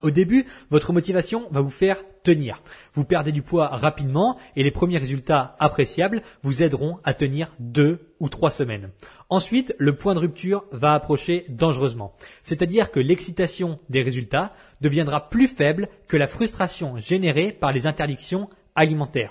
[0.00, 2.62] Au début, votre motivation va vous faire tenir.
[2.94, 8.12] Vous perdez du poids rapidement et les premiers résultats appréciables vous aideront à tenir deux
[8.20, 8.90] ou trois semaines.
[9.28, 12.14] Ensuite, le point de rupture va approcher dangereusement.
[12.44, 18.48] C'est-à-dire que l'excitation des résultats deviendra plus faible que la frustration générée par les interdictions
[18.76, 19.30] alimentaires.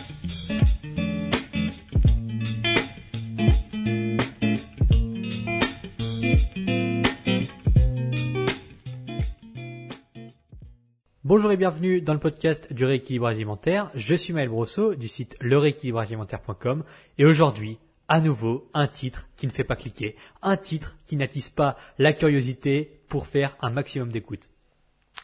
[11.33, 13.89] Bonjour et bienvenue dans le podcast du rééquilibrage alimentaire.
[13.95, 16.83] Je suis Maël Brosseau du site lerééquilibragealimentaire.com
[17.17, 21.49] et aujourd'hui, à nouveau, un titre qui ne fait pas cliquer, un titre qui n'attise
[21.49, 24.49] pas la curiosité pour faire un maximum d'écoute.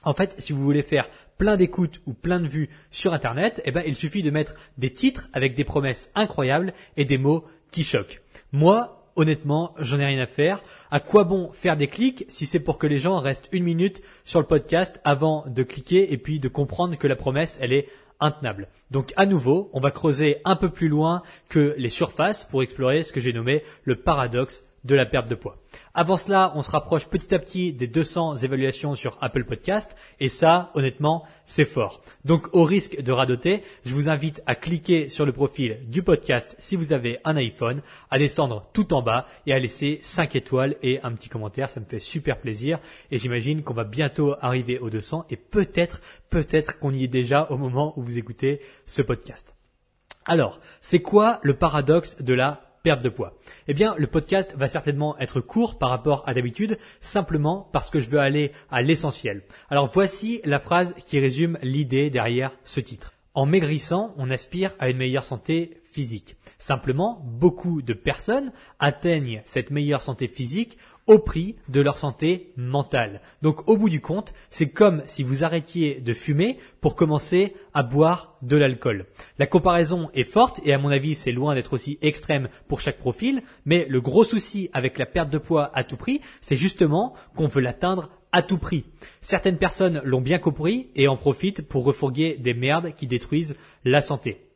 [0.02, 3.71] En fait, si vous voulez faire plein d'écoutes ou plein de vues sur Internet, eh
[3.71, 7.83] ben, il suffit de mettre des titres avec des promesses incroyables et des mots qui
[7.83, 8.21] choquent.
[8.53, 10.63] Moi, honnêtement, j'en ai rien à faire.
[10.91, 14.01] À quoi bon faire des clics si c'est pour que les gens restent une minute
[14.23, 17.89] sur le podcast avant de cliquer et puis de comprendre que la promesse, elle est
[18.19, 18.69] intenable.
[18.91, 23.03] Donc à nouveau, on va creuser un peu plus loin que les surfaces pour explorer
[23.03, 25.57] ce que j'ai nommé le paradoxe de la perte de poids.
[25.93, 30.30] Avant cela, on se rapproche petit à petit des 200 évaluations sur Apple Podcast et
[30.30, 32.02] ça, honnêtement, c'est fort.
[32.23, 36.55] Donc au risque de radoter, je vous invite à cliquer sur le profil du podcast
[36.58, 40.77] si vous avez un iPhone, à descendre tout en bas et à laisser 5 étoiles
[40.81, 42.80] et un petit commentaire, ça me fait super plaisir
[43.11, 47.47] et j'imagine qu'on va bientôt arriver aux 200 et peut-être, peut-être qu'on y est déjà
[47.49, 49.58] au moment où vous écoutez ce podcast.
[50.25, 52.66] Alors, c'est quoi le paradoxe de la
[53.67, 57.99] Eh bien, le podcast va certainement être court par rapport à d'habitude, simplement parce que
[57.99, 59.43] je veux aller à l'essentiel.
[59.70, 63.14] Alors voici la phrase qui résume l'idée derrière ce titre.
[63.33, 66.37] En maigrissant, on aspire à une meilleure santé physique.
[66.58, 73.21] Simplement, beaucoup de personnes atteignent cette meilleure santé physique au prix de leur santé mentale.
[73.41, 77.83] Donc au bout du compte, c'est comme si vous arrêtiez de fumer pour commencer à
[77.83, 79.05] boire de l'alcool.
[79.39, 82.99] La comparaison est forte et à mon avis c'est loin d'être aussi extrême pour chaque
[82.99, 87.13] profil, mais le gros souci avec la perte de poids à tout prix, c'est justement
[87.35, 88.83] qu'on veut l'atteindre à tout prix.
[89.21, 94.01] Certaines personnes l'ont bien compris et en profitent pour refourguer des merdes qui détruisent la
[94.01, 94.46] santé.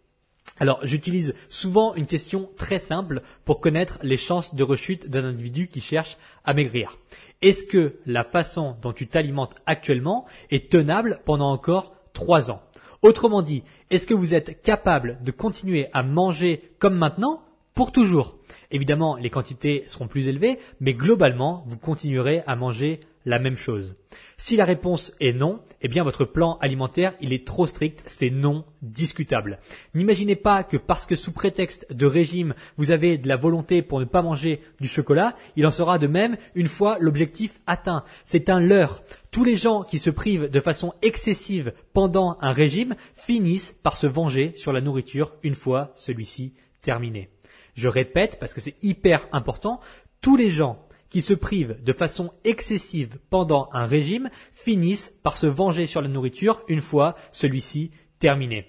[0.60, 5.68] Alors, j'utilise souvent une question très simple pour connaître les chances de rechute d'un individu
[5.68, 7.00] qui cherche à maigrir.
[7.42, 12.62] Est-ce que la façon dont tu t'alimentes actuellement est tenable pendant encore trois ans?
[13.02, 17.42] Autrement dit, est-ce que vous êtes capable de continuer à manger comme maintenant
[17.74, 18.38] pour toujours?
[18.70, 23.96] Évidemment, les quantités seront plus élevées, mais globalement, vous continuerez à manger la même chose
[24.38, 28.30] Si la réponse est non, eh bien votre plan alimentaire, il est trop strict, c'est
[28.30, 29.60] non discutable.
[29.94, 34.00] N'imaginez pas que parce que sous prétexte de régime, vous avez de la volonté pour
[34.00, 38.04] ne pas manger du chocolat, il en sera de même une fois l'objectif atteint.
[38.24, 39.04] C'est un leurre.
[39.30, 44.08] Tous les gens qui se privent de façon excessive pendant un régime finissent par se
[44.08, 47.30] venger sur la nourriture une fois celui-ci terminé.
[47.76, 49.80] Je répète parce que c'est hyper important,
[50.22, 55.46] tous les gens qui se privent de façon excessive pendant un régime finissent par se
[55.46, 58.66] venger sur la nourriture une fois celui-ci terminé.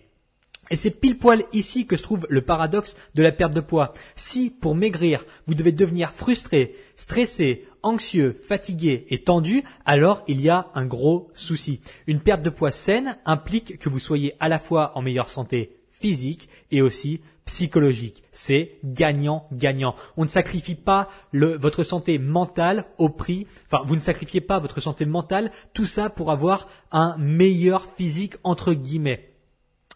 [0.70, 3.92] Et c'est pile poil ici que se trouve le paradoxe de la perte de poids.
[4.16, 10.48] Si, pour maigrir, vous devez devenir frustré, stressé, anxieux, fatigué et tendu, alors il y
[10.48, 11.80] a un gros souci.
[12.06, 15.81] Une perte de poids saine implique que vous soyez à la fois en meilleure santé
[16.02, 18.22] physique et aussi psychologique.
[18.32, 19.94] C'est gagnant-gagnant.
[20.16, 24.80] On ne sacrifie pas votre santé mentale au prix, enfin, vous ne sacrifiez pas votre
[24.80, 29.30] santé mentale, tout ça pour avoir un meilleur physique, entre guillemets.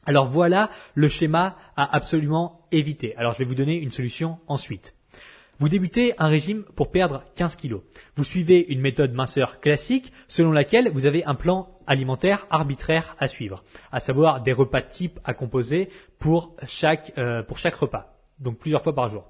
[0.07, 3.17] Alors voilà le schéma à absolument éviter.
[3.17, 4.95] Alors je vais vous donner une solution ensuite.
[5.59, 7.81] Vous débutez un régime pour perdre 15 kilos.
[8.15, 13.27] Vous suivez une méthode minceur classique selon laquelle vous avez un plan alimentaire arbitraire à
[13.27, 15.89] suivre, à savoir des repas types à composer
[16.19, 19.25] pour chaque, euh, pour chaque repas, donc plusieurs fois par jour.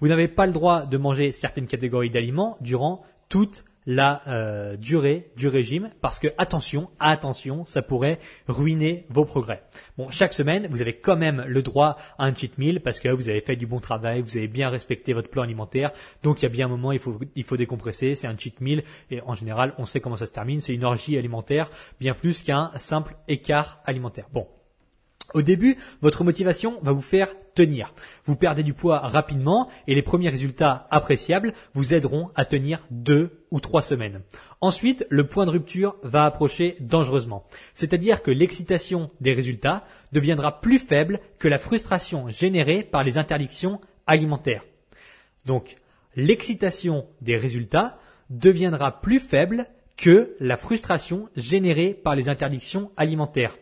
[0.00, 5.30] Vous n'avez pas le droit de manger certaines catégories d'aliments durant toute la euh, durée
[5.36, 8.18] du régime parce que attention, attention, ça pourrait
[8.48, 9.62] ruiner vos progrès.
[9.96, 13.08] Bon, chaque semaine, vous avez quand même le droit à un cheat meal parce que
[13.08, 15.92] vous avez fait du bon travail, vous avez bien respecté votre plan alimentaire.
[16.22, 18.60] Donc il y a bien un moment, il faut il faut décompresser, c'est un cheat
[18.60, 22.14] meal et en général, on sait comment ça se termine, c'est une orgie alimentaire bien
[22.14, 24.26] plus qu'un simple écart alimentaire.
[24.32, 24.46] Bon,
[25.34, 27.92] Au début, votre motivation va vous faire tenir.
[28.24, 33.42] Vous perdez du poids rapidement et les premiers résultats appréciables vous aideront à tenir deux
[33.50, 34.22] ou trois semaines.
[34.60, 37.44] Ensuite, le point de rupture va approcher dangereusement.
[37.74, 43.80] C'est-à-dire que l'excitation des résultats deviendra plus faible que la frustration générée par les interdictions
[44.06, 44.64] alimentaires.
[45.44, 45.76] Donc,
[46.14, 47.98] l'excitation des résultats
[48.30, 53.56] deviendra plus faible que la frustration générée par les interdictions alimentaires.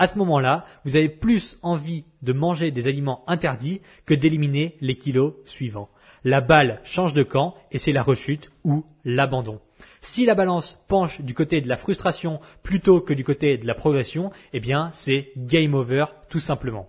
[0.00, 4.94] À ce moment-là, vous avez plus envie de manger des aliments interdits que d'éliminer les
[4.94, 5.90] kilos suivants.
[6.22, 9.60] La balle change de camp et c'est la rechute ou l'abandon.
[10.00, 13.74] Si la balance penche du côté de la frustration plutôt que du côté de la
[13.74, 16.88] progression, eh bien c'est game over tout simplement.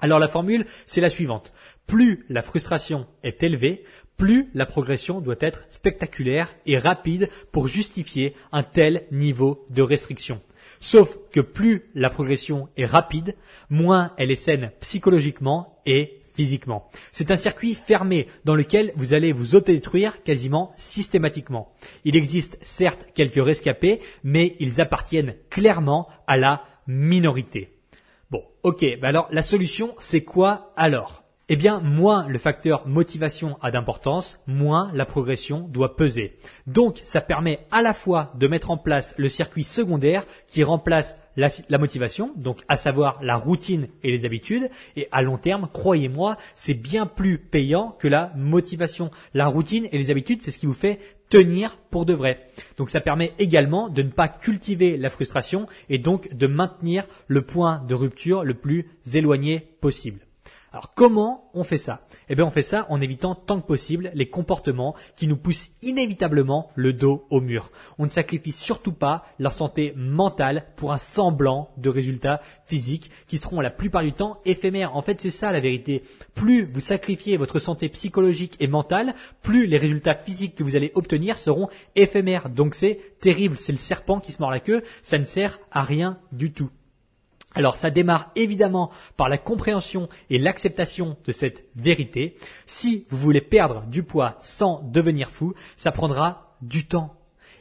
[0.00, 1.54] Alors la formule, c'est la suivante.
[1.86, 3.84] Plus la frustration est élevée,
[4.18, 10.42] plus la progression doit être spectaculaire et rapide pour justifier un tel niveau de restriction.
[10.80, 13.36] Sauf que plus la progression est rapide,
[13.70, 16.90] moins elle est saine psychologiquement et physiquement.
[17.12, 21.72] C'est un circuit fermé dans lequel vous allez vous autodétruire quasiment systématiquement.
[22.04, 27.78] Il existe certes quelques rescapés, mais ils appartiennent clairement à la minorité.
[28.30, 31.25] Bon, ok, bah alors la solution c'est quoi alors?
[31.48, 36.36] Eh bien, moins le facteur motivation a d'importance, moins la progression doit peser.
[36.66, 41.18] Donc, ça permet à la fois de mettre en place le circuit secondaire qui remplace
[41.36, 46.36] la, motivation, donc à savoir la routine et les habitudes, et à long terme, croyez-moi,
[46.56, 49.10] c'est bien plus payant que la motivation.
[49.32, 52.48] La routine et les habitudes, c'est ce qui vous fait tenir pour de vrai.
[52.76, 57.42] Donc ça permet également de ne pas cultiver la frustration et donc de maintenir le
[57.42, 60.25] point de rupture le plus éloigné possible.
[60.76, 62.02] Alors comment on fait ça?
[62.28, 65.70] Eh bien on fait ça en évitant tant que possible les comportements qui nous poussent
[65.80, 67.70] inévitablement le dos au mur.
[67.96, 73.38] On ne sacrifie surtout pas leur santé mentale pour un semblant de résultats physiques qui
[73.38, 74.94] seront la plupart du temps éphémères.
[74.96, 76.02] En fait c'est ça la vérité.
[76.34, 80.92] Plus vous sacrifiez votre santé psychologique et mentale, plus les résultats physiques que vous allez
[80.94, 82.50] obtenir seront éphémères.
[82.50, 85.82] Donc c'est terrible, c'est le serpent qui se mord la queue, ça ne sert à
[85.84, 86.68] rien du tout.
[87.56, 92.36] Alors ça démarre évidemment par la compréhension et l'acceptation de cette vérité.
[92.66, 97.14] Si vous voulez perdre du poids sans devenir fou, ça prendra du temps.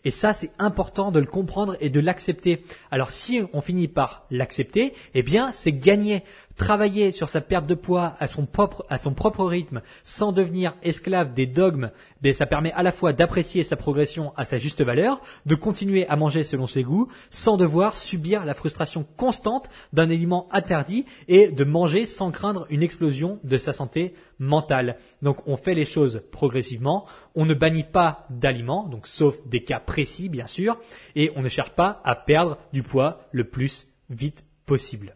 [0.04, 2.62] Et ça, c'est important de le comprendre et de l'accepter.
[2.92, 6.24] Alors si on finit par l'accepter, eh bien, c'est gagné
[6.56, 11.92] travailler sur sa perte de poids à son propre, rythme, sans devenir esclave des dogmes,
[12.22, 16.08] ben, ça permet à la fois d'apprécier sa progression à sa juste valeur, de continuer
[16.08, 21.50] à manger selon ses goûts, sans devoir subir la frustration constante d'un aliment interdit et
[21.50, 24.98] de manger sans craindre une explosion de sa santé mentale.
[25.22, 27.06] Donc on fait les choses progressivement,
[27.36, 30.78] on ne bannit pas d'aliments, donc sauf des cas précis bien sûr,
[31.16, 35.16] et on ne cherche pas à perdre du poids le plus vite possible.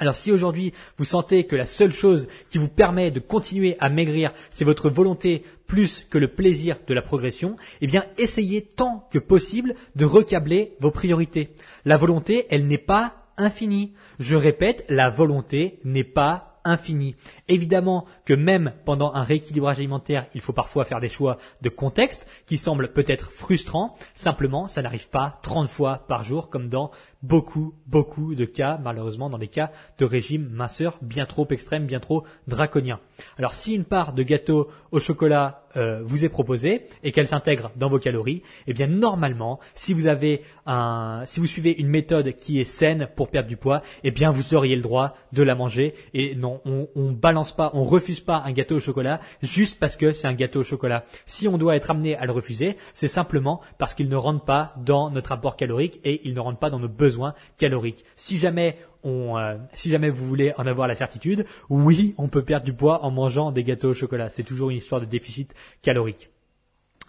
[0.00, 3.90] Alors si aujourd'hui vous sentez que la seule chose qui vous permet de continuer à
[3.90, 9.06] maigrir, c'est votre volonté plus que le plaisir de la progression, eh bien essayez tant
[9.12, 11.50] que possible de recabler vos priorités.
[11.84, 13.92] La volonté, elle n'est pas infinie.
[14.18, 17.16] Je répète, la volonté n'est pas infini.
[17.48, 22.26] Évidemment que même pendant un rééquilibrage alimentaire, il faut parfois faire des choix de contexte
[22.46, 23.96] qui semblent peut-être frustrants.
[24.14, 26.90] Simplement, ça n'arrive pas 30 fois par jour comme dans
[27.22, 32.00] beaucoup, beaucoup de cas, malheureusement dans des cas de régime minceur bien trop extrême, bien
[32.00, 33.00] trop draconien.
[33.38, 37.70] Alors si une part de gâteau au chocolat euh, vous est proposée et qu'elle s'intègre
[37.76, 42.34] dans vos calories, eh bien normalement, si vous avez un, si vous suivez une méthode
[42.36, 45.54] qui est saine pour perdre du poids, eh bien vous auriez le droit de la
[45.54, 45.94] manger.
[46.14, 49.96] Et non, on, on balance pas, on refuse pas un gâteau au chocolat juste parce
[49.96, 51.04] que c'est un gâteau au chocolat.
[51.26, 54.74] Si on doit être amené à le refuser, c'est simplement parce qu'il ne rentre pas
[54.82, 57.09] dans notre apport calorique et il ne rentre pas dans nos besoins
[57.58, 58.04] caloriques.
[58.16, 58.76] Si jamais
[59.06, 63.04] euh, si jamais vous voulez en avoir la certitude, oui, on peut perdre du poids
[63.04, 64.28] en mangeant des gâteaux au chocolat.
[64.28, 66.30] C'est toujours une histoire de déficit calorique.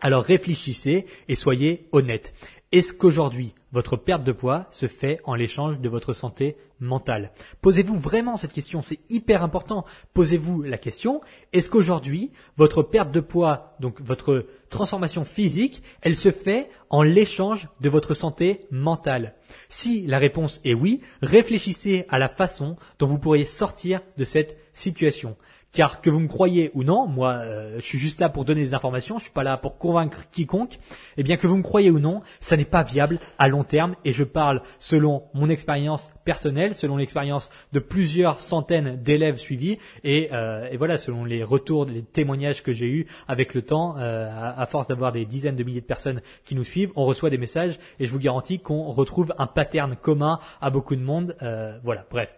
[0.02, 2.34] Alors réfléchissez et soyez honnête.
[2.72, 7.98] Est-ce qu'aujourd'hui, votre perte de poids se fait en l'échange de votre santé mentale Posez-vous
[7.98, 9.86] vraiment cette question, c'est hyper important.
[10.14, 11.22] Posez-vous la question,
[11.54, 17.70] est-ce qu'aujourd'hui, votre perte de poids, donc votre transformation physique, elle se fait en l'échange
[17.80, 19.36] de votre santé mentale?
[19.70, 24.58] Si la réponse est oui, réfléchissez à la façon dont vous pourriez sortir de cette
[24.74, 25.38] situation.
[25.74, 28.62] Car que vous me croyez ou non, moi euh, je suis juste là pour donner
[28.62, 30.80] des informations, je suis pas là pour convaincre quiconque,
[31.16, 33.96] eh bien que vous me croyez ou non, ça n'est pas viable à long terme
[34.04, 40.28] et je parle selon mon expérience personnelle, selon l'expérience de plusieurs centaines d'élèves suivis et,
[40.34, 44.30] euh, et, voilà, selon les retours, les témoignages que j'ai eus avec le temps, euh,
[44.30, 47.30] à, à, force d'avoir des dizaines de milliers de personnes qui nous suivent, on reçoit
[47.30, 51.38] des messages et je vous garantis qu'on retrouve un pattern commun à beaucoup de monde.
[51.84, 52.36] voilà, bref.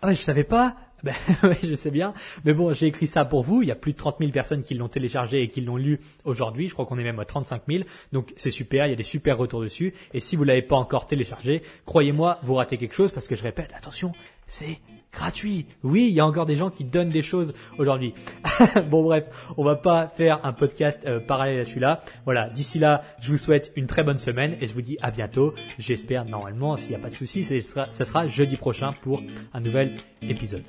[0.00, 0.76] Ah ouais, je savais pas.
[1.04, 2.14] Ben ouais, je sais bien.
[2.46, 3.60] Mais bon, j'ai écrit ça pour vous.
[3.60, 6.00] Il y a plus de 30 000 personnes qui l'ont téléchargé et qui l'ont lu
[6.24, 6.66] aujourd'hui.
[6.66, 7.84] Je crois qu'on est même à 35 000.
[8.12, 8.86] Donc c'est super.
[8.86, 9.92] Il y a des super retours dessus.
[10.14, 13.42] Et si vous l'avez pas encore téléchargé, croyez-moi, vous ratez quelque chose parce que je
[13.42, 14.12] répète, attention,
[14.46, 14.78] c'est
[15.12, 15.66] gratuit.
[15.82, 18.14] Oui, il y a encore des gens qui donnent des choses aujourd'hui.
[18.90, 19.24] bon bref,
[19.56, 22.02] on va pas faire un podcast euh, parallèle à celui-là.
[22.24, 25.10] Voilà, d'ici là, je vous souhaite une très bonne semaine et je vous dis à
[25.10, 25.54] bientôt.
[25.78, 29.22] J'espère normalement, s'il n'y a pas de souci, ça sera jeudi prochain pour
[29.52, 30.64] un nouvel épisode.